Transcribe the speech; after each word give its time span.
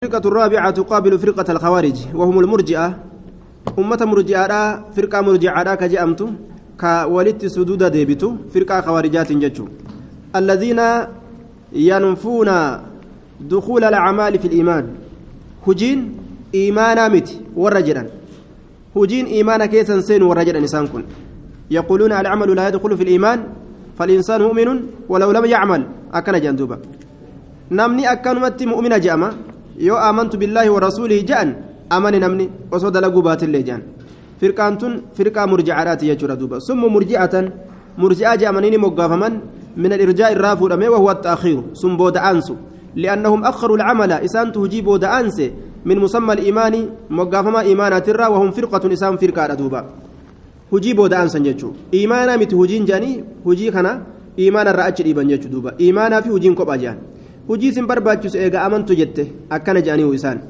الفرقة 0.00 0.28
الرابعة 0.28 0.70
تقابل 0.70 1.18
فرقة 1.18 1.52
الخوارج 1.52 1.96
وهم 2.14 2.36
المرجئة. 2.40 2.86
أمة 3.78 4.00
مرجئة 4.00 4.48
فرقة 4.96 5.20
مرجئة 5.20 5.74
كجأمت 5.74 6.20
كولدت 6.80 7.46
سدود 7.46 7.82
ديبتو 7.84 8.28
فرقة 8.54 8.80
خوارجات 8.80 9.32
جتشو 9.32 9.64
الذين 10.36 10.80
ينفون 11.72 12.50
دخول 13.40 13.84
الأعمال 13.84 14.38
في 14.38 14.46
الإيمان. 14.48 14.84
هجين 15.66 15.98
إيمانا 16.54 17.08
مت 17.08 17.28
ورجلا 17.56 18.02
هجين 18.96 19.26
إيمانا 19.26 19.66
كيسا 19.66 20.00
سين 20.00 20.22
ورجلا 20.22 20.60
نسان 20.60 20.86
كن. 20.88 21.04
يقولون 21.70 22.12
العمل 22.12 22.56
لا 22.56 22.68
يدخل 22.68 22.96
في 22.96 23.02
الإيمان 23.02 23.38
فالإنسان 23.98 24.42
مؤمن 24.42 24.68
ولو 25.08 25.30
لم 25.30 25.44
يعمل 25.44 25.82
أكن 26.14 26.40
جندوبا 26.40 26.78
نمني 27.70 28.12
أكنمت 28.12 28.62
مؤمن 28.62 29.00
جأما 29.00 29.30
yoo 29.88 29.96
amantu 30.08 30.36
billaahi 30.38 30.70
warasuulihi 30.76 31.26
je'an 31.30 31.50
amane 31.90 32.18
namni 32.24 32.50
osoo 32.70 32.90
dalaguu 32.90 33.22
baatillee 33.22 33.64
je'an 33.68 33.82
firqaan 34.40 34.78
tun 34.80 34.92
firqaa 35.16 35.46
murjicaadhaati 35.46 36.06
jechuudha 36.10 36.36
duuba. 36.36 36.60
Summu 36.60 36.88
murjicatan 36.88 37.46
murji'aa 38.02 38.36
je'amanii 38.40 38.70
ni 38.70 38.78
moggaafaman 38.78 39.34
وهو 40.88 41.10
التأخير 41.10 41.62
ثم 41.82 41.96
بود 41.96 42.16
أنسو 42.16 42.54
لأنهم 42.96 43.44
أخروا 43.44 43.76
العمل 43.76 44.12
إسان 44.12 44.52
تهجي 44.52 44.82
بود 44.82 45.04
أنس 45.04 45.38
من 45.84 45.98
مسمى 45.98 46.32
الإيمان 46.32 46.74
مقافما 47.10 47.60
إيمانا 47.60 47.98
ترى 47.98 48.26
وهم 48.26 48.50
فرقة 48.50 48.92
إسان 48.92 49.16
فرقة 49.16 49.54
دوبا 49.54 49.80
هجي 50.72 50.94
بود 50.94 51.14
أنسا 51.14 51.38
جيتشو 51.38 51.70
إيمانا 51.94 52.36
مت 52.36 52.54
هجين 52.54 52.84
جاني 52.84 53.24
هجي 53.46 53.70
خنا 53.70 54.02
إيمانا 54.38 54.70
رأتش 54.70 55.00
إيبان 55.06 55.28
جيتشو 55.28 55.48
دوبا 55.48 55.70
إيمانا 55.80 56.20
في 56.20 56.30
هجين 56.30 56.54
كوبا 56.54 56.76
جان 56.76 56.98
hujii 57.48 57.72
sin 57.72 57.86
barbaachisu 57.86 58.38
eega 58.38 58.62
amantu 58.62 58.94
jette? 58.94 59.32
Akkana 59.50 59.80
jedhanii 59.80 60.14
isaan. 60.14 60.40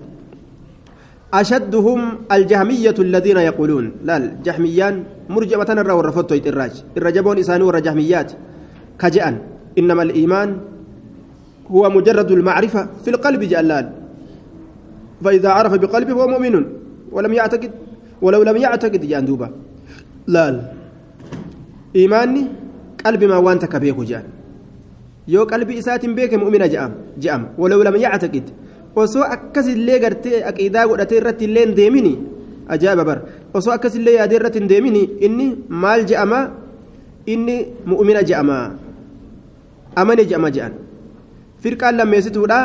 أشدهم 1.35 2.01
الجهمية 2.33 2.95
الذين 2.99 3.37
يقولون 3.37 3.93
لا 4.05 4.17
الجهميان 4.17 4.95
مرجمة 5.31 5.69
الرا 5.71 5.93
والرفض 5.93 6.33
الراج 6.33 6.75
الرجبون 6.97 7.39
إساني 7.39 7.65
والرجهميات 7.65 8.33
كجأن 8.99 9.39
إنما 9.79 10.03
الإيمان 10.03 10.59
هو 11.71 11.91
مجرد 11.91 12.31
المعرفة 12.31 12.89
في 13.05 13.11
القلب 13.11 13.41
جلال 13.41 13.87
فإذا 15.25 15.49
عرف 15.49 15.73
بقلبه 15.75 16.15
فهو 16.15 16.29
مؤمن 16.29 16.67
ولم 17.13 17.33
يعتقد 17.33 17.71
ولو 18.23 18.43
لم 18.43 18.57
يعتقد 18.57 19.01
جاندوبا 19.07 19.51
لا 20.27 20.61
إيماني 21.97 22.43
قلب 23.07 23.25
ما 23.25 23.37
وانت 23.37 23.65
كبيك 23.65 23.99
جان 24.01 24.23
yoo 25.35 25.47
qalbii 25.47 25.79
isaatiin 25.83 26.15
beeke 26.19 26.37
mu'mina 26.43 26.67
je'am 27.23 27.43
walaw 27.61 27.81
lam 27.87 27.97
yactaqid 28.05 28.47
osoo 29.03 29.25
akkasillee 29.37 29.99
gartee 30.05 30.43
aqiidaa 30.51 30.87
godhatee 30.91 31.19
irratti 31.21 31.45
illee 31.49 31.65
hin 31.67 31.75
deemini 31.77 32.13
ajaa'iba 32.75 33.05
bar 33.11 33.19
osoo 33.55 33.73
akkasillee 33.77 34.15
yaadee 34.19 34.39
irratti 34.41 34.59
hin 34.63 34.69
deemini 34.73 35.03
inni 35.27 35.47
maal 35.69 36.05
je'ama 36.11 36.41
inni 37.27 37.57
mu'mina 37.93 38.23
je'ama 38.31 38.57
amane 40.03 40.25
je'ama 40.31 40.51
je'an 40.57 40.73
firqaan 41.63 41.97
lammeessituudha 42.01 42.61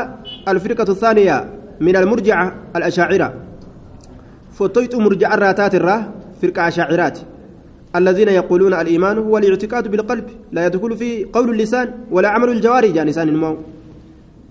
alfirqatu 0.45 0.95
thaaniya 1.03 1.37
min 1.79 1.95
almurjica 2.01 2.37
alashaacira 2.73 3.27
fottoyxu 4.57 4.97
murjica 5.05 5.33
irraa 5.35 5.53
taatirraa 5.61 6.01
firqa 6.41 6.61
ashaaciraati 6.69 7.21
الذين 7.95 8.29
يقولون 8.29 8.73
الإيمان 8.73 9.17
هو 9.17 9.37
الاعتقاد 9.37 9.87
بالقلب 9.87 10.27
لا 10.51 10.65
يدخل 10.65 10.97
فيه 10.97 11.25
قول 11.33 11.49
اللسان 11.49 11.87
ولا 12.11 12.29
عمل 12.29 12.49
الجوارح 12.49 12.95
يعني 12.95 13.11
لسان 13.11 13.29
المو 13.29 13.57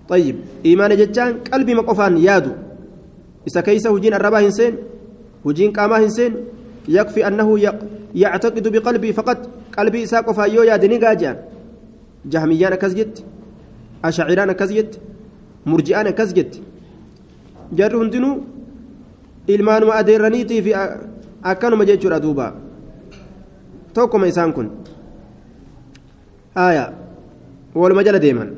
طيب 0.09 0.35
إيمان 0.65 0.97
جتان 0.97 1.33
قلبي 1.53 1.73
مقفان 1.75 2.17
يادو. 2.17 2.51
إذا 3.47 3.61
كيس 3.61 3.87
هجين 3.87 4.13
الربا 4.13 4.39
هنسين 4.39 4.73
هجين 5.45 5.71
قاما 5.71 5.97
هنسين 6.03 6.33
يكفي 6.87 7.27
أنه 7.27 7.47
يعتقد 8.15 8.67
بقلبي 8.67 9.13
فقط. 9.13 9.39
قلبي 9.77 10.03
إسا 10.03 10.19
قفا 10.19 10.43
يو 10.43 10.63
يادني 10.63 10.97
قاجان 10.97 11.37
جهميان 12.25 12.75
كزجت 12.75 13.23
أشعران 14.05 14.51
كزجت 14.51 14.99
مرجئان 15.65 16.09
كزجت. 16.09 16.61
جر 17.73 17.93
هندنو 18.01 18.31
ilmaan 19.47 19.85
ma 19.85 19.93
adeerraniitii 20.01 20.61
fi 20.61 20.71
akkanuma 21.43 21.85
jechuudha 21.85 22.19
duuba 22.19 22.53
tokkuma 23.95 24.27
isaan 24.27 24.53
kun? 24.53 24.67
Haya 26.55 26.85
waluma 27.73 28.03
jala 28.03 28.19
deeman. 28.19 28.49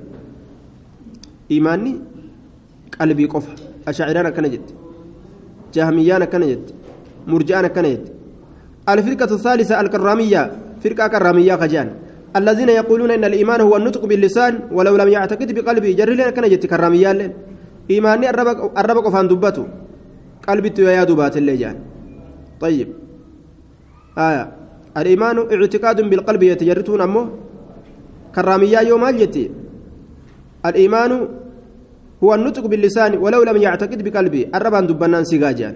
Imaanni 1.50 1.94
qalbii 2.98 3.30
qofa. 3.34 3.52
Ashaaciraan 3.86 4.28
akkana 4.34 4.50
jette. 4.50 4.74
Jahmiyyaan 5.74 6.26
akkana 6.28 6.46
jette. 6.52 6.74
Murji'aan 7.28 7.66
akkana 7.70 7.90
jette. 7.94 8.18
الفرقة 8.90 9.32
الثالثة 9.36 9.82
الكرامية 9.82 10.52
فرقة 10.84 11.08
كرامية 11.08 11.56
خجان 11.56 11.88
الذين 12.36 12.70
يقولون 12.70 13.12
إن 13.12 13.24
الإيمان 13.24 13.62
هو 13.62 13.76
النطق 13.78 14.06
باللسان 14.06 14.60
ولو 14.72 14.96
لم 14.96 15.08
يعتقد 15.08 15.50
بقلبه 15.56 15.92
جر 15.92 16.10
لنا 16.10 16.30
كان 16.30 16.56
كرامية 16.56 17.12
لين 17.12 17.34
إيماني 17.92 18.30
الربك 18.30 18.78
الربك 18.80 19.10
فان 19.10 19.28
دبته 19.28 19.66
قلبي 20.48 20.70
يا 20.84 21.04
دبات 21.04 21.38
الليجان 21.38 21.76
طيب 22.64 22.88
آية 24.18 24.44
الإيمان 24.98 25.38
اعتقاد 25.54 25.98
بالقلب 26.10 26.44
يتجرتون 26.44 27.02
أمه 27.02 27.24
كرامية 28.36 28.80
يوم 28.80 29.04
الجتي 29.06 29.46
الإيمان 30.66 31.12
هو 32.24 32.30
النطق 32.36 32.66
باللسان 32.66 33.18
ولو 33.18 33.44
لم 33.44 33.58
يعتقد 33.58 34.00
بقلبه 34.04 34.46
الربان 34.56 34.88
دبنان 34.88 35.24
سيغاجان 35.30 35.76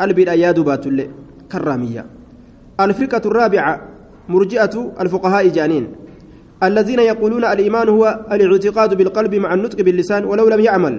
قلبي 0.00 0.22
الأياد 0.22 0.58
باتل 0.60 0.98
كرامية 1.52 2.02
الفرقة 2.80 3.24
الرابعة 3.30 3.74
مرجئة 4.28 4.74
الفقهاء 5.00 5.48
جانين 5.48 5.84
الذين 6.62 7.00
يقولون 7.00 7.44
الإيمان 7.44 7.88
هو 7.88 8.04
الاعتقاد 8.32 8.90
بالقلب 8.94 9.34
مع 9.34 9.54
النطق 9.54 9.78
باللسان 9.82 10.24
ولو 10.24 10.48
لم 10.48 10.60
يعمل 10.60 10.94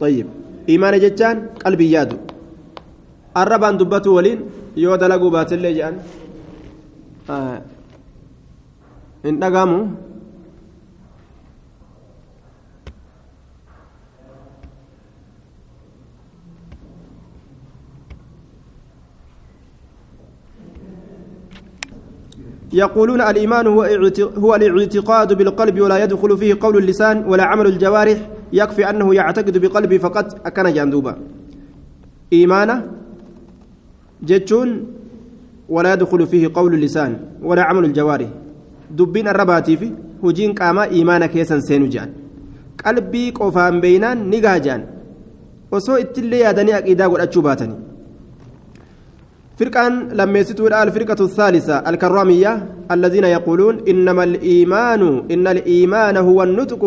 طيب 0.00 0.26
إيمان 0.68 0.94
جتان 1.00 1.36
قلبي 1.64 1.90
يادو 1.90 2.16
الربان 3.36 3.76
دبته 3.76 4.10
ولين 4.10 4.38
yoo 4.82 4.96
dalaguu 5.02 5.30
baatillee 5.36 5.72
jedhan 5.78 5.96
hin 9.24 9.40
dhagamu 9.44 9.80
يقولون 22.72 23.20
الإيمان 23.20 23.66
هو 23.66 23.82
هو 24.36 24.54
الاعتقاد 24.54 25.32
بالقلب 25.32 25.80
ولا 25.80 26.04
يدخل 26.04 26.38
فيه 26.38 26.56
قول 26.60 26.76
اللسان 26.76 27.24
ولا 27.24 27.44
عمل 27.44 27.66
الجوارح 27.66 28.18
يكفي 28.52 28.90
أنه 28.90 29.14
يعتقد 29.14 29.58
بقلبه 29.58 29.98
فقط 29.98 30.46
أكن 30.46 30.72
جندوبا 30.72 31.16
إيمانه 32.32 32.97
جتون 34.22 34.68
ولا 35.68 35.92
يدخل 35.92 36.26
فيه 36.26 36.50
قول 36.54 36.74
اللسان 36.74 37.12
ولا 37.42 37.62
عمل 37.62 37.84
الجوارح 37.84 38.28
دبين 38.90 39.28
الرباتي 39.28 39.76
في 39.76 39.92
هجين 40.24 40.52
قاما 40.52 40.84
إيمانا 40.84 41.26
كيسا 41.26 41.60
سينجان 41.60 42.10
قلبي 42.84 43.30
قفان 43.30 43.80
بينان 43.80 44.30
نقاجان 44.30 44.80
وسو 45.72 45.92
اتلي 45.96 46.38
يادني 46.38 46.78
أكيدا 46.78 47.06
قد 47.06 47.38
باتني 47.38 47.76
فرقان 49.58 49.92
لما 50.18 50.38
يستوى 50.38 50.82
الفرقة 50.82 51.20
الثالثة 51.24 51.76
الكرامية 51.90 52.52
الذين 52.90 53.24
يقولون 53.24 53.74
إنما 53.88 54.24
الإيمان 54.24 55.02
إن 55.34 55.46
الإيمان 55.46 56.16
هو 56.16 56.42
النطق 56.42 56.82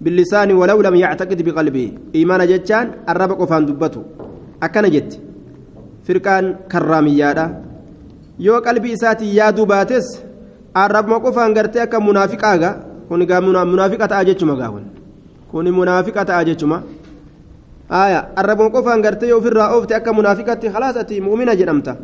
باللسان 0.00 0.52
ولو 0.52 0.78
لم 0.86 0.94
يعتقد 0.94 1.38
بقلبه 1.42 1.86
إيمان 2.14 2.40
جتان 2.46 2.86
الرب 3.08 3.30
قفان 3.40 3.66
دبته 3.66 4.02
أكن 4.62 4.82
جت 4.94 5.25
firqaan 6.06 6.54
karraamiyyaadha 6.72 7.46
yoo 8.38 8.60
qalbii 8.66 8.94
isaatiin 8.98 9.34
yaaduu 9.38 9.66
baates 9.66 10.06
arrabuma 10.74 11.20
qofaan 11.20 11.54
gartee 11.54 11.82
akka 11.86 12.00
munaafiqaaga 12.00 12.70
kun 13.08 13.26
gaa 13.26 13.40
munaafiqa 13.40 14.08
ta'a 14.08 14.24
jechuma 14.24 14.56
gaa 14.60 14.70
kun 14.74 14.84
kun 15.50 15.70
munaafiqa 15.78 16.24
ta'a 16.24 16.44
jechuma 16.48 16.82
aya 17.88 18.20
arrabuma 18.36 18.70
qofaan 18.70 19.02
gartee 19.02 19.28
yoo 19.28 19.38
ofirraa 19.38 19.70
oofte 19.76 19.94
akka 20.00 20.12
munaafiqatti 20.12 20.72
khalaas 20.74 20.96
ati 21.02 21.20
mu'mina 21.20 21.56
jedhamta 21.60 21.96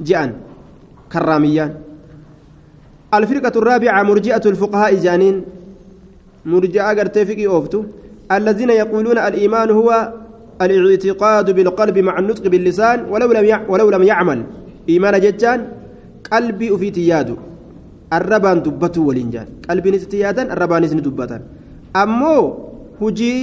je'an 0.00 0.30
karraamiyyaan 1.08 1.72
الفرقة 3.14 3.58
الرابعة 3.58 4.02
مرجئة 4.02 4.42
الفقهاء 4.46 4.94
جانين 4.94 5.44
مرجئة 6.46 6.88
قرتي 6.98 7.24
فيكي 7.26 7.46
أوفتو 7.46 7.84
الذين 8.32 8.70
يقولون 8.70 9.18
الإيمان 9.18 9.70
هو 9.70 10.12
الاعتقاد 10.70 11.46
بالقلب 11.56 11.96
مع 11.98 12.14
النطق 12.18 12.44
باللسان 12.48 12.98
ولو 13.12 13.32
لم 13.32 13.46
ولو 13.68 13.90
لم 13.90 14.02
يعمل 14.02 14.38
إيمان 14.88 15.14
جتان 15.20 15.60
قلبي 16.32 16.68
في 16.78 16.88
تيادو 16.90 17.36
الربان 18.12 18.62
دبتو 18.62 19.00
ولنجان 19.08 19.46
قلبي 19.68 19.88
نستيادا 19.90 20.42
الربان 20.52 20.82
نسن 20.82 21.00
دبتان 21.06 21.42
أمو 22.02 22.36
هجي 23.02 23.34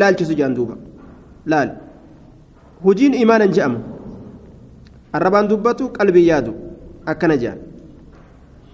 laalchisu 0.00 0.34
jedhan 0.38 0.54
duuba 0.54 0.76
laal 1.46 1.70
hujiin 2.84 3.14
imaanan 3.14 3.52
je'amu 3.56 3.78
arrabaan 5.16 5.48
dubbatu 5.48 5.88
qalbii 5.98 6.26
yaadu 6.30 6.52
akkana 7.06 7.36
jedhan 7.42 7.58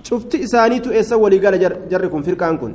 cufti 0.06 0.36
isaaniitu 0.46 0.88
eessa 0.98 1.16
waliigala 1.22 1.58
jarri 1.92 2.08
kun 2.12 2.22
firqaan 2.28 2.58
kun 2.58 2.72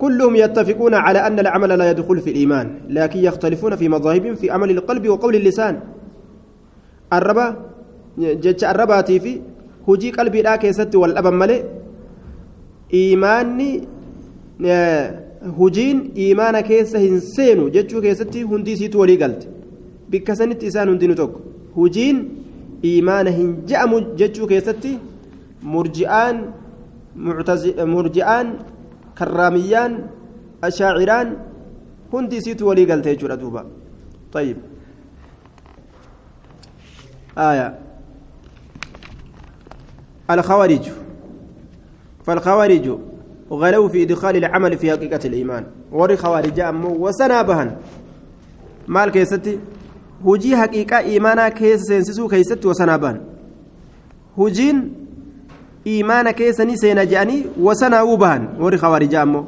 كلهم 0.00 0.36
يتفقون 0.36 0.94
على 0.94 1.18
أن 1.26 1.38
العمل 1.38 1.70
لا 1.78 1.90
يدخل 1.90 2.18
في 2.24 2.30
الإيمان 2.30 2.66
لكن 2.88 3.18
يختلفون 3.18 3.76
في 3.76 3.88
مذاهب 3.88 4.34
في 4.34 4.50
عمل 4.50 4.70
القلب 4.70 5.08
وقول 5.08 5.34
اللسان 5.36 5.80
الربا 7.12 7.46
جتش 8.18 8.64
الرباتي 8.64 9.20
في 9.20 9.32
هجي 9.88 10.10
قلبي 10.10 10.42
لا 10.42 10.56
كيست 10.56 10.94
والأبا 10.96 11.30
ملئ 11.30 11.60
إيماني 12.94 13.70
keessa 16.68 16.98
hin 16.98 17.20
seenu 17.20 17.70
jechuu 17.74 18.00
keessatti 18.04 18.42
hundi 18.42 18.72
isiitu 18.76 19.00
walii 19.00 19.16
galte 19.16 19.46
bikka 20.10 20.36
sanitti 20.36 20.66
isaan 20.66 20.88
hundinu 20.92 21.14
tokko 21.20 21.40
hujiin 21.76 22.18
imaana 22.82 23.30
hin 23.30 23.54
je'amu 23.70 24.00
jechuu 24.20 24.46
keessatti 24.46 24.98
murji'aan 25.74 26.36
murji'aan 27.94 28.46
karraamiyyaan 29.20 29.92
ashaaciraan 30.68 31.28
hundi 32.12 32.36
isiitu 32.40 32.66
walii 32.68 32.86
galte 32.88 33.12
jechuudha 33.12 33.36
duuba 33.36 33.64
طيب. 34.32 34.56
آية. 37.38 37.78
الخوارج. 40.30 40.90
فالخوارج 42.26 42.98
غلوا 43.50 43.88
في 43.88 44.02
إدخال 44.02 44.36
العمل 44.36 44.78
في 44.78 44.90
حقيقة 44.90 45.20
الإيمان. 45.24 45.66
وري 45.92 46.16
خوارج 46.16 46.60
أمو 46.60 47.08
وسنا 47.08 47.42
بهن. 47.42 47.76
مال 48.88 49.10
كيستي؟ 49.10 49.58
هجي 50.26 50.56
حقيقة 50.56 50.98
إيمانا 50.98 51.48
كيس 51.48 51.80
سينسسو 51.80 52.28
كيستي 52.28 52.68
وسنا 52.68 52.96
بهن. 52.96 53.20
هجين 54.38 54.99
إيمانا 55.86 56.30
كيسني 56.30 56.76
سينا 56.76 57.04
جاني 57.04 57.36
وسنا 57.66 58.02
وبهن 58.02 58.42
وري 58.60 58.76
خوارج 58.78 59.14
أمو 59.14 59.40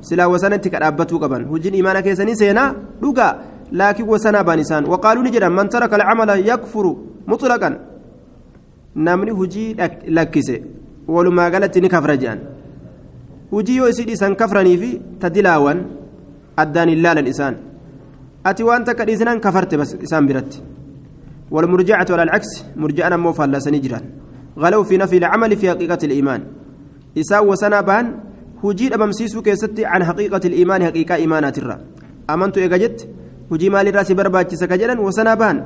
سلا 0.00 0.26
وسنتي 0.26 0.68
كرابتو 0.72 1.18
قبن 1.22 1.42
هجين 1.52 1.74
إيمانا 1.74 2.00
كيسني 2.00 2.34
سينا 2.34 2.64
لقا 3.02 3.28
لكن 3.72 4.04
وسنا 4.08 4.42
بانسان 4.42 4.82
وقالوا 4.92 5.22
نجرا 5.22 5.48
من 5.48 5.68
ترك 5.68 5.92
العمل 5.94 6.30
يكفر 6.50 6.86
مطلقا 7.26 7.70
namni 9.06 9.30
hujii 9.30 9.76
lakkise 10.16 10.62
walumaa 11.08 11.50
galatti 11.50 11.80
ni 11.80 11.88
kafra 11.88 12.16
jedhan 12.16 12.38
hujii 13.50 13.76
yoo 13.76 13.88
isii 13.92 14.04
dhiisan 14.08 14.34
kafranii 14.40 14.78
fi 14.82 14.90
tadilaawan 15.22 15.78
addaan 16.62 16.88
hin 16.88 17.02
laalan 17.04 17.26
isaan. 17.32 17.54
Ati 18.48 18.62
waan 18.68 18.84
takka 18.88 19.04
dhiisinan 19.06 19.40
kafarte 19.40 19.76
isaan 20.06 20.26
biratti. 20.26 20.58
والمرجعة 21.50 22.06
على 22.10 22.22
العكس 22.22 22.64
مرجعنا 22.76 23.16
مو 23.16 23.32
فلسني 23.32 23.78
جيران 23.78 24.04
غلوا 24.58 24.84
في 24.84 24.96
نفي 24.96 25.16
العمل 25.16 25.56
في 25.56 25.70
حقيقة 25.70 25.98
الإيمان. 26.04 26.40
إساء 27.18 27.46
وسنا 27.46 27.80
بان 27.80 28.06
هجيد 28.64 28.92
أممسيسو 28.92 29.42
كيستي 29.42 29.86
عن 29.86 30.04
حقيقة 30.04 30.40
الإيمان 30.44 30.84
حقيقة 30.84 31.14
إيمانات 31.14 31.58
الرا. 31.58 31.78
أمنت 32.30 32.58
إيجاجت 32.58 33.08
هجي 33.52 33.70
مالي 33.70 33.90
راسي 33.90 34.14
برباتي 34.14 34.56
سكجلا 34.56 35.00
وسنا 35.00 35.34
بان. 35.34 35.56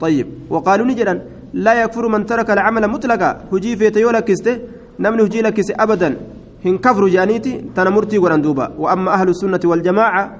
طيب 0.00 0.26
وقالوا 0.50 0.86
نجلا 0.86 1.14
لا 1.54 1.82
يكفر 1.82 2.08
من 2.08 2.26
ترك 2.26 2.50
العمل 2.50 2.88
مطلقا. 2.88 3.30
هجي 3.52 3.76
في 3.76 3.90
تيولا 3.90 4.20
كسته 4.20 4.58
نمن 5.00 5.20
هجي 5.20 5.42
لكس 5.42 5.68
أبدا. 5.70 6.16
هن 6.64 6.78
كفر 6.78 7.08
جانيتي 7.08 7.64
تنمرتي 7.76 8.18
ورندوبا 8.18 8.66
وأما 8.78 9.10
أهل 9.14 9.28
السنة 9.28 9.60
والجماعة 9.64 10.36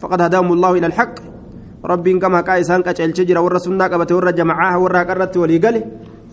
فقد 0.00 0.20
هداهم 0.22 0.52
الله 0.52 0.70
إلى 0.78 0.86
الحق. 0.86 1.14
ربي 1.84 2.18
كما 2.18 2.40
كايسان 2.40 2.82
كاچل 2.82 3.16
شجرة 3.16 3.40
ور 3.40 3.58
سنة 3.58 3.84
قبت 3.84 4.12
ور 4.12 4.30
جماعة 4.30 4.78
ور 4.78 4.96
قرت 4.96 5.36
وليقله 5.36 5.82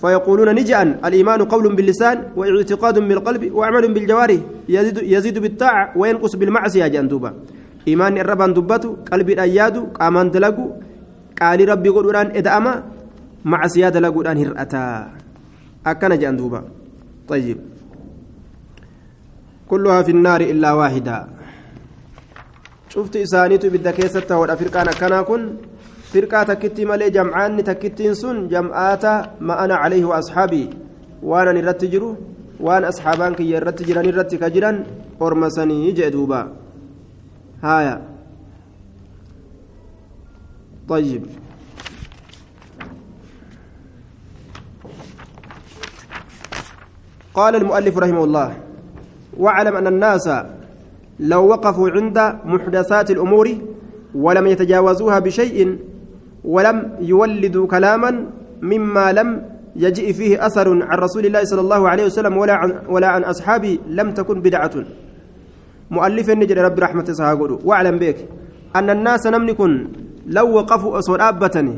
فيقولون 0.01 0.49
نجأ 0.55 0.81
الإيمان 1.05 1.41
قول 1.43 1.75
باللسان 1.75 2.17
واعتقاد 2.35 2.99
بالقلب 2.99 3.43
وعمل 3.53 3.93
بالجوارح 3.93 4.39
يزيد, 4.69 4.97
يزيد 4.97 5.37
بالطاعة 5.39 5.93
وينقص 5.97 6.35
بالمعصية 6.35 6.87
جندوبا 6.87 7.33
إيمان 7.87 8.17
الربان 8.17 8.53
دبته 8.53 8.97
قلبي 9.11 9.33
الأياد 9.33 9.77
قامان 9.97 10.31
دلقو 10.31 10.65
قال 11.41 11.69
ربي 11.69 11.89
قدران 11.89 12.27
إدأما 12.39 12.83
معصية 13.45 13.89
دلقودان 13.89 14.37
هرأتا 14.37 14.83
أكن 15.87 16.19
جندوبا 16.19 16.61
طيب 17.27 17.57
كلها 19.69 20.01
في 20.01 20.11
النار 20.11 20.41
إلا 20.41 20.73
واحدة. 20.73 21.27
شفت 22.89 23.15
إسانيتو 23.15 23.69
بدك 23.69 23.93
كيسة 23.93 24.37
ولا 24.39 24.55
فرقان 26.13 26.45
كنا 26.45 26.53
كن 26.53 26.69
فرقة 26.69 26.69
تكتي 26.69 26.85
مالي 26.85 27.09
جمعان 27.09 27.63
تكتين 27.63 28.13
سن 28.13 28.47
جمعات 28.47 29.05
ما 29.41 29.65
أنا 29.65 29.75
عليه 29.75 30.05
وأصحابي 30.05 30.69
وأنا 31.23 31.51
نرت 31.51 31.85
جرو 31.85 32.15
وأنا 32.59 32.89
أصحابان 32.89 33.35
كي 33.35 33.51
يرت 33.51 33.83
جران 33.83 34.05
نرت 34.05 34.35
كجران 34.35 34.85
أرمسني 35.21 35.91
جدوبا 35.91 36.51
هايا 37.63 38.01
طيب 40.89 41.25
قال 47.33 47.55
المؤلف 47.55 47.97
رحمه 47.97 48.23
الله 48.23 48.57
واعلم 49.37 49.75
أن 49.75 49.87
الناس 49.87 50.29
لو 51.19 51.47
وقفوا 51.47 51.89
عند 51.89 52.17
محدثات 52.45 53.11
الأمور 53.11 53.57
ولم 54.15 54.47
يتجاوزوها 54.47 55.19
بشيء 55.19 55.77
ولم 56.47 56.77
يولدوا 57.11 57.67
كلاما 57.67 58.11
مما 58.61 59.05
لم 59.19 59.29
يجئ 59.75 60.07
فيه 60.13 60.45
أثر 60.47 60.67
عن 60.89 60.97
رسول 61.05 61.23
الله 61.25 61.43
صلى 61.43 61.61
الله 61.61 61.81
عليه 61.89 62.05
وسلم 62.05 62.33
ولا 62.37 62.53
عن, 62.53 62.69
ولا 62.89 63.07
عن 63.07 63.23
أصحابه 63.23 63.73
لم 63.87 64.07
تكن 64.17 64.37
بدعة. 64.41 64.71
مؤلف 65.91 66.27
النجر 66.29 66.57
رب 66.67 66.77
رحمة 66.79 67.07
سهاقول 67.19 67.51
واعلم 67.67 67.95
بك 67.99 68.17
أن 68.75 68.89
الناس 68.89 69.27
نم 69.27 69.47
كن 69.59 69.73
لو 70.27 70.47
وقفوا 70.55 70.99
أصول 70.99 71.21
أبتني 71.21 71.75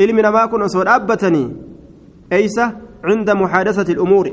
علمنا 0.00 0.30
ما 0.30 0.46
كن 0.46 0.62
أصول 0.62 0.88
أبتني 0.88 1.44
أيس 2.32 2.58
عند 3.04 3.28
محادثة 3.30 3.92
الأمور. 3.92 4.26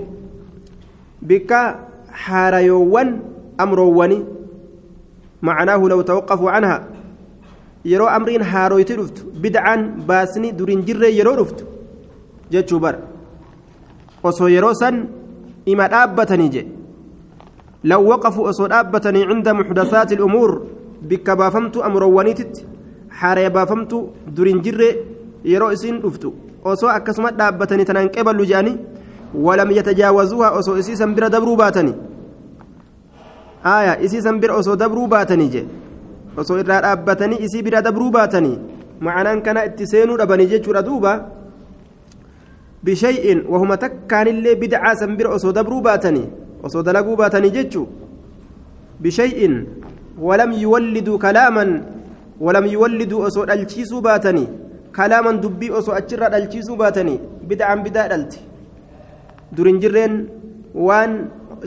بك 1.22 1.52
حاريوان 2.12 3.08
أمرواني 3.60 4.20
معناه 5.42 5.78
لو 5.92 6.02
توقفوا 6.02 6.52
عنها. 6.52 6.78
Yeroo 7.86 8.08
amriin 8.18 8.44
haaroyti 8.52 8.94
dhuftu 9.00 9.22
bid'aan 9.44 9.82
baasni 10.10 10.52
duriin 10.60 10.82
jirree 10.88 11.12
yeroo 11.20 11.36
dhuftu 11.40 11.64
jechuu 12.52 12.80
bar 12.80 12.96
osoo 14.24 14.50
yeroo 14.56 14.74
san 14.82 15.08
ima 15.66 15.88
dhaabbatanii 15.94 16.50
je 16.56 16.62
law 17.84 18.02
waqafuu 18.12 18.44
osoo 18.52 18.68
dhaabbatanii 18.74 19.26
cinda 19.32 19.54
muxdathaati 19.60 20.14
ilumuur 20.14 20.52
bikka 21.10 21.36
baafamtu 21.36 21.84
amroowwaniititti 21.88 22.66
haaree 23.22 23.50
baafamtu 23.50 23.98
duriin 24.36 24.62
jirree 24.66 24.94
yeroo 25.54 25.72
isiin 25.78 26.00
dhuftu 26.04 26.34
osoo 26.74 26.90
akkasuma 26.98 27.32
dhaabbatanii 27.40 27.86
tanaan 27.90 28.10
qeballu 28.16 28.46
je'anii 28.52 28.78
walam 29.46 29.72
yatajaawazuuha 29.78 30.52
osoo 30.60 30.78
isii 30.78 30.96
san 31.02 31.16
bira 31.16 31.30
dabruu 31.30 31.56
baatanii 31.64 31.94
aya 33.64 34.00
isii 34.02 34.22
san 34.22 34.40
bira 34.40 34.56
osoo 34.62 34.76
dabruu 34.76 35.08
baatanii 35.08 35.50
je 35.54 35.66
osoo 36.38 36.60
irraa 36.64 36.82
dhaabbatanii 36.86 37.40
isii 37.46 37.62
bira 37.68 37.82
dabruu 37.82 38.12
baatanii 38.18 38.58
macanaan 39.08 39.42
kana 39.46 39.66
itti 39.70 39.88
seenuu 39.92 40.18
dhabanii 40.22 40.48
jechuudha 40.54 40.82
duuba 40.90 41.14
bishay'in 42.84 43.44
wahuma 43.50 43.78
takkaanillee 43.84 44.56
bidcaa 44.62 44.96
san 45.02 45.16
bira 45.18 45.30
osoo 45.38 45.52
dabruu 45.58 45.82
baatanii 45.88 46.28
osoo 46.64 46.84
dalaguu 46.88 47.16
baatanii 47.22 47.50
jechuu 47.58 47.88
bishay'in 49.04 49.56
walam 50.28 50.52
yuwalliduu 50.64 51.18
kalaaman 51.26 51.72
walam 52.46 52.66
yuwalliduu 52.76 53.22
osoo 53.30 53.46
dhalchiisuu 53.50 54.02
baatanii 54.08 54.48
kalaaman 54.98 55.42
dubbii 55.42 55.70
osoo 55.80 55.94
achirraa 56.00 56.30
dhalchiisuu 56.34 56.76
baatanii 56.84 57.20
bidcaan 57.50 57.84
bidaa 57.84 58.08
dhalti 58.14 58.40
durin 59.58 59.80
jirreen 59.84 60.16
waan 60.88 61.14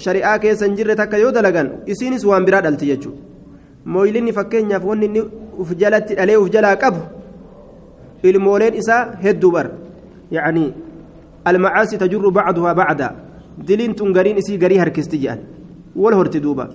shari'aa 0.07 0.39
keessa 0.45 0.67
hin 0.67 0.77
jirre 0.81 0.97
takka 1.03 1.19
yoo 1.25 1.33
dalagan 1.37 1.71
isiinis 1.95 2.25
waan 2.31 2.45
biraa 2.49 2.61
dhalti 2.67 2.87
jechuudha 2.93 3.34
mooyilinni 3.85 4.33
fakkeenyaaf 4.33 4.85
wanni 4.85 5.07
inni 5.07 5.23
uf 5.59 5.71
jalatti 5.81 6.15
dhalee 6.19 6.37
uf 6.37 6.51
jalaa 6.51 6.77
qabu 6.77 7.01
ilmooleen 8.23 8.75
isaa 8.75 9.03
hedduu 9.25 9.51
bar 9.57 9.67
yacanii 10.37 10.71
almacaasi 11.45 11.99
tajurru 11.99 12.31
bacduhaa 12.31 12.75
bacda 12.75 13.09
diliin 13.67 13.95
tun 13.95 14.13
gariin 14.13 14.39
isii 14.43 14.59
garii 14.59 14.79
harkisti 14.83 15.19
jedhan 15.25 15.41
wal 15.97 16.15
horti 16.15 16.41
duuba 16.41 16.69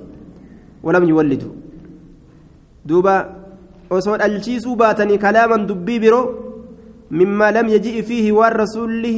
walam 0.83 1.03
yuwallidu 1.09 1.49
duuba 2.85 3.13
osoo 3.89 4.17
dhalchiisuu 4.17 4.75
baatanii 4.75 5.17
kalaaman 5.25 5.67
dubbii 5.67 5.99
biroo 5.99 6.25
mimmaa 7.11 7.51
lam 7.57 7.67
yaji'i 7.75 8.03
fiihi 8.03 8.31
waan 8.39 8.53
rasuulli 8.63 9.15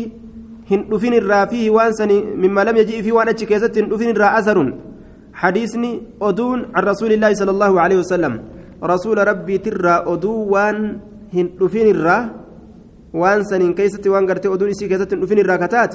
hin 0.71 0.86
dhufin 0.91 1.13
irraa 1.19 1.45
fiihi 1.51 1.69
waan 1.77 1.93
sani 2.00 2.21
mimmaa 2.43 2.63
lam 2.69 2.77
yaji'i 2.81 3.03
fiihi 3.03 3.17
waan 3.17 3.29
achi 3.33 3.45
keessatti 3.51 3.81
hin 3.81 3.89
dhufin 3.91 4.10
irraa 4.13 4.31
asarun 4.39 4.71
حديثني 5.33 5.91
أدون 6.21 6.59
عن 6.75 6.83
رسول 6.83 7.11
الله 7.15 7.31
صلى 7.33 7.51
الله 7.51 7.71
عليه 7.81 7.97
وسلم. 8.03 8.33
رسول 8.83 9.17
ربي 9.27 9.57
ترى 9.57 9.95
أدو 10.07 10.33
وان 10.53 11.00
هندفين 11.33 11.88
الرا 11.95 12.17
وان 13.13 13.43
سنين 13.43 13.73
كيست 13.73 14.07
وان 14.07 14.27
قرتي 14.29 14.47
أدون 14.53 14.69
إسي 14.69 14.88
كيست 14.88 15.13
هندفين 15.13 15.39
الراكتات 15.39 15.91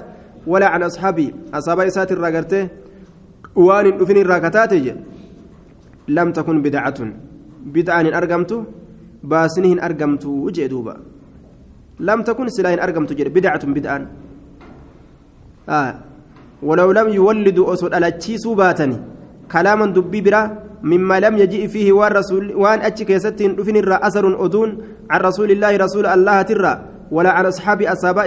ولا 0.46 0.66
عن 0.72 0.82
أصحابي. 0.82 1.34
أصحاب 1.54 1.78
إسات 1.80 2.12
الراكتات 2.12 2.70
وان 3.56 3.84
هندفين 3.86 4.18
الراكتات 4.24 4.72
لم 6.08 6.28
تكن 6.32 6.56
بدعة. 6.62 6.98
بدعة 7.66 8.06
أرقمت 8.18 8.52
باسنهن 9.26 9.78
أرقمت 9.86 10.24
وجه 10.26 10.66
دوبا. 10.66 10.96
لم 12.00 12.22
تكن 12.22 12.46
سلاهن 12.48 12.78
أرقمت 12.78 13.10
بدعة 13.36 13.62
بدعة. 13.66 14.06
آه. 15.68 15.94
ولو 16.62 16.88
لم 16.92 17.08
يولدوا 17.08 17.72
أسود 17.72 17.94
على 17.94 18.10
تشيسو 18.10 18.54
باتني. 18.54 19.15
كلاما 19.52 19.86
دبي 19.96 20.20
برا 20.26 20.42
مما 20.90 21.16
لم 21.24 21.34
يجيء 21.42 21.64
فيه 21.72 21.88
وان 21.98 22.12
رسول 22.12 22.44
وان 22.62 22.78
أتش 22.86 23.02
كيستين 23.08 23.56
دفن 23.58 23.76
أثر 24.08 24.24
أدون 24.44 24.70
عن 25.10 25.20
رسول 25.28 25.48
الله 25.54 25.72
رسول 25.76 26.06
الله 26.06 26.42
ترى 26.42 26.72
ولا 27.10 27.30
عن 27.36 27.44
أصحاب 27.52 27.78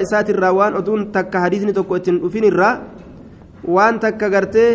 إسات 0.05 0.27
الرا 0.29 0.49
وان 0.57 0.73
أدون 0.79 1.11
تك 1.15 1.33
حديثني 1.43 1.71
تكوتين 1.77 2.15
دفن 2.23 2.43
الرا 2.51 2.71
وان 3.73 3.93
تك 4.03 4.21
غرتي 4.33 4.65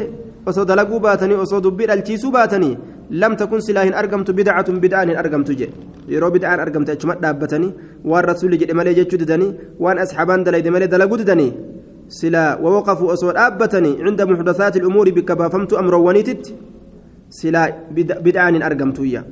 osoo 0.46 1.60
dubbii 1.60 1.86
dhalchiisuu 1.86 2.30
baatanii 2.30 2.76
lam 3.10 3.36
takun 3.36 3.60
silaa 3.66 3.84
hin 3.88 3.94
argamtu 4.00 4.32
bidacatun 4.38 4.80
bid'aan 4.80 5.08
hin 5.08 5.18
argamtu 5.22 5.56
jedhe 5.60 5.72
yeroo 6.14 6.30
bid'aan 6.34 6.60
argamte 6.64 6.90
achuma 6.92 7.14
dhaabbatanii 7.22 7.72
waan 8.10 8.24
rasuulli 8.30 8.58
jedhe 8.62 8.74
malee 8.80 8.94
jechuu 8.98 9.20
didanii 9.22 9.50
waan 9.84 9.98
asxaabaan 10.04 10.44
dalayde 10.44 10.70
malee 10.74 10.88
dalaguu 10.94 11.18
didanii 11.22 11.50
سلا 12.20 12.46
ووقفوا 12.62 13.12
أصول 13.12 13.36
أبتني 13.36 13.92
عند 14.06 14.20
محدثات 14.22 14.74
الأمور 14.76 15.06
بكبا 15.16 15.48
فهمت 15.48 15.72
أمر 15.82 15.94
ونيتت 15.94 16.44
سلا 17.38 17.62
بدعان 18.24 18.62
أرقمتويا 18.62 19.22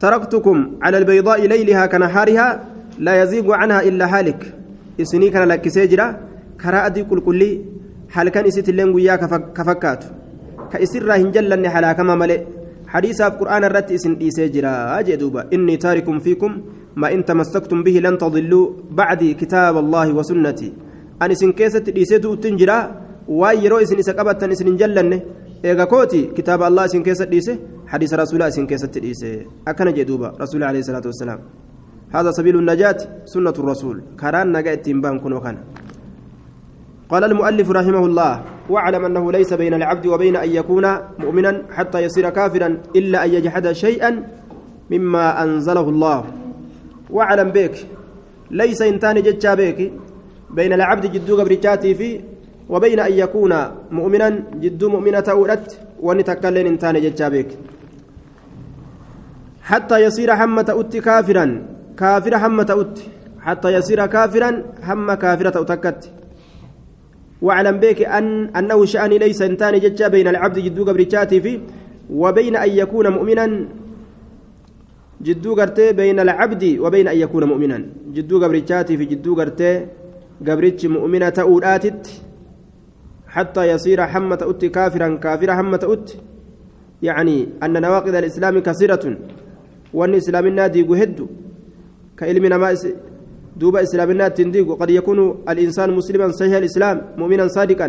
تركتكم 0.00 0.56
على 0.84 0.96
البيضاء 0.98 1.40
ليلها 1.52 1.86
كنهارها 1.92 2.48
لا 2.98 3.22
يزيغ 3.22 3.52
عنها 3.52 3.80
إلا 3.88 4.04
هالك. 4.18 4.54
إسني 5.00 5.30
كان 5.30 5.48
لك 5.48 5.68
سيجرا 5.68 6.06
كراءة 6.62 6.96
كل 7.10 7.20
كلي 7.20 7.50
هل 8.12 8.28
كان 8.28 8.44
إسيت 8.46 8.68
اللين 8.68 8.88
ويا 8.96 9.16
كفكات. 9.56 10.02
كإسر 10.72 11.12
هنجلن 11.16 11.68
حلاكما 11.68 12.14
ملئ. 12.14 12.40
حديث 12.92 13.22
في 13.22 13.28
القرآن 13.28 13.64
الرت 13.64 13.92
إسن 13.92 14.12
إيسيجرا 14.20 14.72
أجدوبا 14.98 15.40
إني 15.54 15.76
تارك 15.76 16.06
فيكم 16.24 16.52
ما 16.96 17.12
إن 17.14 17.24
تمسكتم 17.24 17.82
به 17.82 17.96
لن 18.04 18.18
تضلوا 18.18 18.66
بعد 18.90 19.20
كتاب 19.40 19.74
الله 19.76 20.06
وسنتي. 20.18 20.72
Ani 21.20 21.34
isin 21.38 21.52
keessatti 21.60 21.92
dhiiseetu 21.96 22.32
uttiin 22.34 22.58
jira 22.58 22.76
waan 23.28 23.62
yeroo 23.64 23.80
isin 23.86 23.98
isa 24.04 24.12
qabattan 24.18 24.52
isin 24.52 24.66
hin 24.72 24.78
jallanne 24.82 25.22
eega 25.62 25.86
kooti 25.86 26.20
kitaaba 26.36 26.66
allah 26.70 26.86
isin 26.90 27.02
keessa 27.08 27.26
dhiise 27.32 28.16
rasuulaa 28.22 28.48
isin 28.54 28.66
keessatti 28.66 29.00
dhiise 29.06 29.32
akkana 29.72 29.92
jee 29.96 30.06
duuba 30.12 30.34
rasuuli 30.44 30.64
alayhi 30.70 30.86
salaatu 30.90 31.08
wassalaam 31.12 31.40
هذا 32.10 32.30
سبيل 32.30 32.56
النجاة 32.58 32.98
سنة 33.24 33.54
الرسول 33.62 33.96
كران 34.20 34.50
نجا 34.56 34.72
اتنبان 34.72 35.18
كنو 35.22 35.40
كان 35.40 35.56
قال 37.10 37.24
المؤلف 37.24 37.70
رحمه 37.70 38.04
الله 38.06 38.32
واعلم 38.70 39.04
أنه 39.04 39.32
ليس 39.32 39.50
بين 39.54 39.74
العبد 39.74 40.06
وبين 40.06 40.36
أن 40.36 40.50
يكون 40.50 40.86
مؤمنا 41.18 41.62
حتى 41.70 41.98
يصير 42.02 42.30
كافرا 42.30 42.68
إلا 42.96 43.24
أن 43.24 43.30
يجحد 43.30 43.72
شيئا 43.72 44.10
مما 44.90 45.42
أنزله 45.42 45.86
الله 45.88 46.18
واعلم 47.10 47.48
بك 47.50 47.74
ليس 48.50 48.82
إنتان 48.82 49.22
جتشا 49.22 49.54
بك 49.54 49.78
بين 50.56 50.72
العبد 50.72 51.04
جدو 51.12 51.32
قبرجاتي 51.40 51.94
في 51.94 52.20
وبين 52.68 53.00
أن 53.00 53.12
يكون 53.12 53.52
مؤمنا 53.90 54.28
جدو 54.62 54.88
مؤمنة 54.88 55.24
أولت 55.36 55.78
ونتكلم 56.06 56.66
إنتان 56.66 56.94
جتشابيك 57.04 57.48
حتى 59.62 59.96
يصير 60.04 60.36
حمة 60.36 60.68
أت 60.80 60.96
كافرا 60.96 61.44
كافر 62.00 62.38
حمة 62.38 62.70
أت 62.80 62.96
حتى 63.46 63.68
يصير 63.76 64.06
كافرا 64.06 64.50
هم 64.88 65.08
كافرة 65.14 65.56
أتكت 65.62 66.10
واعلم 67.42 67.76
بك 67.82 68.02
أن 68.02 68.24
أنه 68.58 68.84
شأن 68.84 69.10
ليس 69.10 69.42
إنتان 69.42 69.74
جتشا 69.84 70.08
بين 70.08 70.28
العبد 70.28 70.58
جدو 70.58 70.82
قبرجاتي 70.88 71.40
في 71.40 71.60
وبين 72.10 72.56
أن 72.56 72.70
يكون 72.70 73.06
مؤمنا 73.08 73.46
جدو 75.22 75.54
قرتي 75.54 75.92
بين 75.92 76.20
العبد 76.20 76.64
وبين 76.84 77.08
أن 77.08 77.16
يكون 77.24 77.44
مؤمنا. 77.44 77.78
جدو 78.14 78.44
قبرجاتي 78.44 78.96
في 78.96 79.04
جدو 79.04 79.34
قرتي 79.38 79.86
قبرتش 80.46 80.86
مؤمنة 80.86 81.28
تؤداتت 81.28 82.02
حتى 83.28 83.62
يصير 83.72 84.06
حمة 84.06 84.38
أت 84.42 84.64
كافرا 84.64 85.08
كافرا 85.16 85.54
حمة 85.54 85.82
أت 85.84 86.10
يعني 87.02 87.48
أن 87.62 87.82
نواقض 87.82 88.14
الإسلام 88.14 88.58
كثيرة 88.58 89.16
وأن 89.94 90.14
إسلام 90.14 90.46
النادي 90.46 90.82
قهد 90.82 91.26
كإلمنا 92.18 92.56
ما 92.56 92.74
دوب 93.56 93.76
إسلام 93.76 94.10
النادي 94.10 94.44
تنديق 94.44 94.68
وقد 94.68 94.90
يكون 94.90 95.44
الإنسان 95.48 95.90
مسلما 95.90 96.30
صحيح 96.30 96.54
الإسلام 96.56 96.96
مؤمنا 97.16 97.48
صادقا 97.48 97.88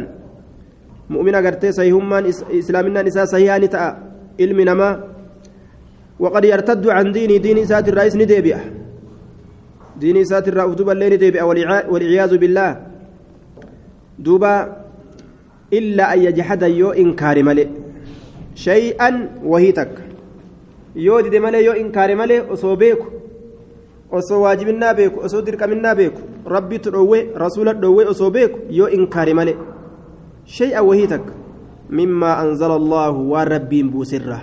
مؤمنا 1.09 1.37
قرتي 1.37 1.71
صحيحما 1.71 2.29
إسلامنا 2.59 3.01
نساء 3.01 3.25
صحيحان 3.25 3.69
تأ 3.69 3.97
علمنا 4.39 4.73
ما 4.73 4.89
وقد 6.19 6.45
يرتد 6.45 6.87
عن 6.87 7.11
ديني 7.11 7.37
دين 7.37 7.65
سات 7.65 7.89
الرئيس 7.89 8.15
نديبئه 10.01 10.13
ديني 10.13 10.25
سات 10.25 10.47
الرأف 10.47 10.73
دوبا 10.75 10.91
الليل 10.91 11.17
ديبئ 11.17 11.41
والعياذ 11.91 12.37
بالله. 12.37 12.69
دوبا 14.19 14.53
إلا 15.73 16.13
أن 16.13 16.19
يجحد 16.19 16.63
يو 16.63 16.91
إنكار 16.91 17.43
ملئ 17.43 17.67
شيئا 18.55 19.09
وهي 19.43 19.71
تك 19.71 19.95
يو 20.95 21.19
دي 21.21 21.39
ملئ 21.39 21.63
يو 21.63 21.73
إنكار 21.73 22.15
ملئ 22.15 22.53
أصو 22.53 22.75
بيكو. 22.75 23.07
أصو 24.11 24.43
واجبنا 24.43 24.91
بيكو 24.91 25.21
أصو 25.25 25.39
دركمنا 25.39 25.93
بيكو. 25.93 26.21
ربي 26.47 26.77
تروي 26.77 27.19
رسول 27.37 27.67
تروي 27.81 28.03
أصو 28.11 28.29
بيكو. 28.29 28.57
يو 28.69 28.85
إنكار 28.85 29.33
ملئ 29.33 29.55
شيئا 30.45 30.79
وهي 30.79 31.07
تك 31.07 31.25
مما 31.89 32.41
أنزل 32.43 32.71
الله 32.71 33.11
وربي 33.11 33.83
بوسره. 33.83 34.41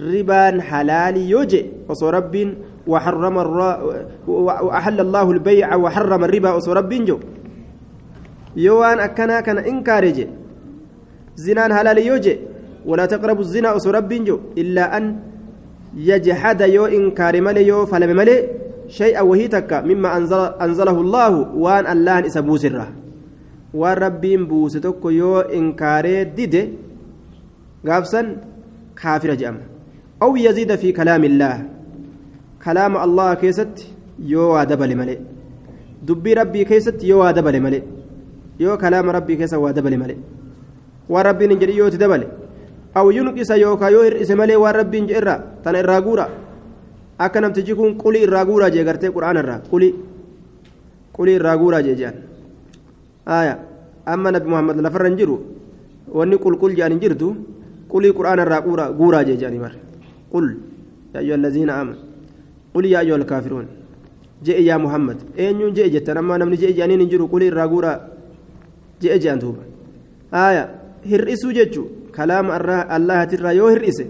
ربان 0.00 0.60
حلال 0.60 1.16
يوجئ 1.16 1.64
أصو 1.90 2.08
ربي 2.08 2.42
وحرم 2.86 3.38
الرا 3.38 3.70
وأحل 4.26 4.98
الله 5.00 5.26
البيع 5.30 5.68
وحرم 5.74 6.24
الربا 6.24 6.50
وصرب 6.56 6.92
جو. 7.08 7.18
يوان 8.56 8.98
أكنا 9.00 9.40
كان 9.46 9.58
إنكارج 9.58 10.18
زنان 11.36 11.70
حلال 11.74 11.98
يوجي. 11.98 12.34
ولا 12.86 13.06
تقربوا 13.06 13.44
الزنا 13.46 13.72
وصرب 13.74 14.10
جو. 14.26 14.36
إلا 14.58 14.96
أن 14.96 15.04
يجحد 15.96 16.60
يو 16.60 16.86
إنكار 16.86 17.34
ملي 17.40 17.66
يو 17.66 17.86
فلم 17.90 18.10
ملي 18.16 18.36
شيئا 18.88 19.20
وهي 19.20 19.48
تكا 19.48 19.80
مما 19.82 20.16
أنزل 20.16 20.42
أنزله 20.64 20.96
الله 21.00 21.32
وان 21.58 21.84
الله 21.92 22.26
إسبو 22.26 22.56
سره 22.56 22.88
waan 23.76 23.98
rabbiin 23.98 24.46
buuse 24.48 24.80
tokko 24.80 25.10
yoo 25.12 25.42
inkaaree 25.52 26.24
dide 26.36 26.62
gaafsan 27.84 28.26
kaafira 29.00 29.36
jedhama 29.36 29.60
aw 30.24 30.32
yaziida 30.36 30.78
fi 30.80 30.92
kalaamillaah 30.96 31.58
kalaama 32.66 32.98
allah 33.06 33.28
keessatti 33.42 33.84
yoo 34.32 34.48
waa 34.54 34.64
dabale 34.70 34.94
malee 35.02 35.18
dubbii 36.08 36.34
rabbii 36.40 36.64
keessatti 36.70 37.08
yoo 37.10 37.20
waa 37.22 37.32
dabale 37.38 37.60
malee 37.66 37.82
yoo 38.64 38.76
kalaama 38.82 39.12
rabbii 39.18 39.36
keessa 39.42 39.58
waa 39.64 39.72
dabale 39.78 39.96
malee 40.02 40.16
waan 41.08 41.24
rabbiin 41.28 41.50
hin 41.54 41.60
jedhin 41.62 41.76
yooti 41.82 41.98
dabale 42.04 42.26
aw 42.94 43.06
yunqisa 43.18 43.56
yookaan 43.64 43.92
yoo 43.96 44.02
hir'ise 44.08 44.34
malee 44.40 44.56
waan 44.64 44.74
rabbiin 44.80 45.06
jedhe 45.08 45.20
irraa 45.22 45.38
tana 45.64 45.78
irraa 45.84 46.00
guura 46.06 46.26
akka 47.26 47.40
namtichi 47.40 47.74
kun 47.80 47.94
qulii 48.02 48.22
irraa 48.28 48.44
guuraa 48.50 48.70
jee 48.74 48.84
gartee 48.88 49.10
qura'aana 49.16 49.40
irraa 49.44 49.60
qulii 49.70 49.92
qulii 51.16 51.36
irraa 51.40 51.56
guuraa 51.62 51.82
jee 51.86 51.94
jedhan 52.00 52.16
aya 53.38 53.54
amma 54.14 54.30
nabi 54.36 54.48
muhammad 54.54 54.80
lafarra 54.86 55.08
hin 55.12 55.16
jiru 55.20 55.36
wanni 56.18 56.36
qulqul 56.44 56.74
jedhan 56.78 56.92
hin 56.96 57.00
jirtu 57.04 57.28
qulii 57.92 58.12
qura'aana 58.18 58.42
irraa 58.46 58.90
guuraa 59.00 59.24
jee 59.28 59.36
jedhani 59.42 59.58
bar 59.64 59.72
qul 60.32 60.46
yaa 61.14 61.20
ayyuha 61.22 61.36
allaziina 61.38 61.72
aamanu 61.78 61.98
قل 62.76 62.84
يا 62.84 63.00
أيها 63.00 63.16
الكافرون 63.16 63.66
جئ 64.44 64.58
يا 64.68 64.76
محمد 64.84 65.18
أين 65.38 65.72
جئ 65.76 65.88
جتنا 65.94 66.20
أما 66.20 66.34
نمني 66.38 66.56
جئ 66.62 66.72
جانين 66.78 67.00
نجرو 67.02 67.26
قل 67.32 67.42
الراغورا 67.42 67.92
جئ 69.02 69.18
جان 69.24 69.38
توبا 69.42 69.62
آية 70.34 70.64
هرئسو 71.10 71.48
جتشو 71.56 71.84
كلام 72.16 72.46
الله 72.96 73.24
ترى 73.30 73.50
يو 73.56 73.66
هرئسه 73.74 74.06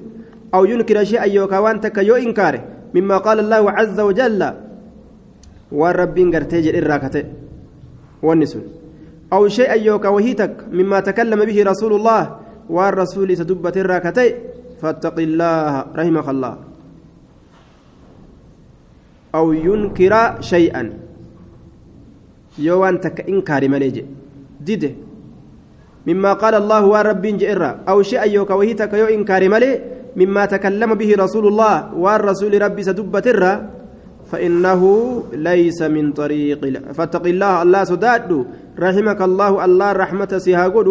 أو 0.54 0.62
ينكر 0.70 0.98
شيئا 1.10 1.26
يوكا 1.36 1.58
وانتك 1.64 1.96
يو 2.08 2.14
إنكاره 2.26 2.62
مما 2.94 3.16
قال 3.26 3.38
الله 3.44 3.62
عز 3.78 3.98
وجل 4.08 4.42
والرب 5.78 6.16
قرتي 6.34 6.58
جئ 6.66 6.76
الراكته 6.82 7.24
والنسون 8.26 8.64
أو 9.32 9.42
شيئا 9.48 9.76
يوكا 9.88 10.08
وهيتك 10.08 10.54
مما 10.78 10.98
تكلم 11.08 11.40
به 11.48 11.58
رسول 11.70 11.92
الله 11.98 12.22
والرسول 12.76 13.28
سدبت 13.36 13.76
الراكتي 13.76 14.28
فاتق 14.80 15.16
الله 15.18 15.84
رحمك 15.98 16.28
الله. 16.34 16.54
أو 19.36 19.52
ينكر 19.52 20.40
شيئا. 20.40 20.82
يوان 22.58 23.00
تك 23.04 23.28
إنكار 23.28 23.68
مليجي 23.68 24.04
ديده. 24.64 24.92
مما 26.08 26.32
قال 26.40 26.54
الله 26.54 26.82
ورب 26.86 27.24
جئرا 27.26 27.70
أو 27.88 28.02
شيء 28.02 28.24
يوكا 28.32 28.54
وهي 28.54 28.74
تكيو 28.74 29.06
إنكار 29.12 29.48
ملي. 29.48 29.72
مما 30.16 30.48
تكلم 30.48 30.94
به 30.94 31.10
رسول 31.18 31.44
الله 31.52 31.94
والرسول 31.94 32.62
ربي 32.62 32.82
سدبت 32.82 33.26
الرّ 33.26 33.44
فإنه 34.32 34.82
ليس 35.32 35.82
من 35.82 36.12
طريق 36.12 36.58
فاتق 36.92 37.24
الله 37.26 37.62
الله 37.62 37.82
سداد 37.84 38.30
رحمك 38.78 39.20
الله 39.22 39.52
الله 39.64 39.92
رحمة 39.92 40.32
سيهاقود 40.38 40.88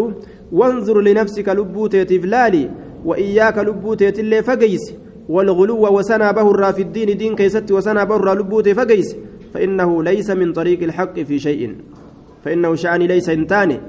وانظر 0.52 1.02
لنفسك 1.02 1.48
لبوتي 1.50 2.06
تفلالي. 2.06 2.70
وإياك 3.06 3.58
لبوتي 3.58 4.12
تلي 4.12 4.44
فقيس. 4.44 5.05
والغلو 5.30 5.98
وسنا 5.98 6.32
بهر 6.32 6.74
في 6.74 6.82
الدين 6.82 7.18
دين 7.18 7.36
كيست 7.36 7.72
وسنا 7.72 8.04
بهر 8.04 8.40
لبوتي 8.40 8.74
فقيس. 8.74 9.16
فإنه 9.54 10.04
ليس 10.04 10.30
من 10.30 10.54
طريق 10.54 10.84
الحق 10.84 11.20
في 11.20 11.40
شيء. 11.40 11.76
فإنه 12.46 12.76
شأني 12.76 13.08
ليس 13.08 13.30
انتاني 13.30 13.80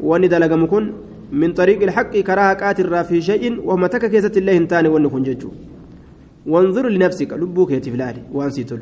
وندلق 0.00 0.52
مكن 0.52 0.92
من 1.32 1.52
طريق 1.52 1.82
الحق 1.82 2.16
كراهك 2.16 2.62
آتر 2.62 3.04
في 3.04 3.22
شيء 3.22 3.60
وهم 3.64 3.86
تك 3.86 4.10
كيست 4.10 4.36
الله 4.36 4.56
انتاني 4.56 4.88
ونكن 4.88 5.22
ججو. 5.22 5.50
وانظر 6.46 6.88
لنفسك 6.88 7.32
لبوك 7.32 7.70
يتفلالي 7.70 8.22
وانسيتل 8.32 8.78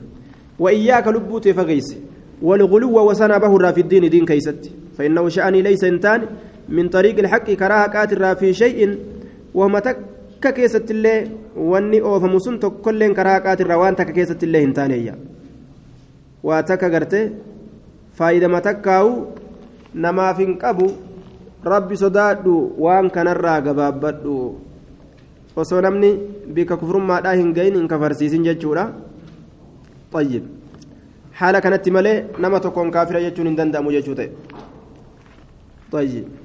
وإياك 0.58 1.08
لبوت 1.08 1.48
فقيس. 1.48 1.96
والغلو 2.42 3.10
وسنا 3.10 3.38
بهر 3.38 3.72
في 3.72 3.80
الدين 3.80 4.10
دين 4.10 4.24
كيست. 4.26 4.70
فإنه 4.98 5.28
شأني 5.28 5.62
ليس 5.62 5.84
انتان. 5.84 6.22
من 6.68 6.88
طريق 6.88 7.18
الحق 7.18 7.50
كراهة 7.50 7.86
كاتر 7.86 8.34
في 8.34 8.54
شيء 8.54 8.98
وهم 9.54 9.78
تك 9.78 9.98
takka 10.42 10.58
keessattillee 10.58 11.18
wanni 11.72 11.98
oofamu 12.10 12.40
sun 12.44 12.58
tokkollee 12.64 13.08
karaa 13.18 13.34
haqaatirraa 13.38 13.78
waan 13.82 13.96
takka 14.00 14.12
keessattillee 14.16 14.62
hin 14.64 14.72
taaneeyya 14.78 15.14
waa 16.48 16.62
takka 16.70 16.90
gartee 16.94 17.22
faayidama 18.18 18.60
takkaa'u 18.66 19.12
namaaf 20.06 20.38
hin 20.44 20.58
qabu 20.64 20.88
rabbi 21.74 21.96
sodaadhu 22.02 22.56
waan 22.86 23.10
kanarraa 23.16 23.60
gabaabbadhu 23.68 24.34
osoo 25.64 25.80
namni 25.86 26.10
bika 26.58 26.76
kufurummaadhaa 26.82 27.38
hin 27.42 27.54
gahin 27.60 27.78
hin 27.78 27.88
kafarsiisin 27.94 28.44
jechuudha. 28.50 28.84
Xayyib 30.12 30.44
haala 31.40 31.60
kanatti 31.64 31.90
malee 31.96 32.18
nama 32.38 32.60
tokkoon 32.66 32.90
kaafira 32.98 33.20
jechuun 33.28 33.46
hin 33.52 33.56
danda'amu 33.62 33.92
jechuu 33.96 34.14
ta'e. 34.18 34.30
Xayyib 35.92 36.41